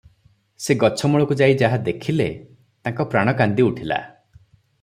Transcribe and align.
ସେ 0.67 0.75
ଗଛମୂଳକୁ 0.83 1.37
ଯାଇ 1.41 1.59
ଯାହା 1.63 1.79
ଦେଖିଲେ 1.89 2.29
ତାଙ୍କ 2.89 3.09
ପ୍ରାଣ 3.15 3.37
କାନ୍ଦି 3.43 3.71
ଉଠିଲା। 3.71 4.05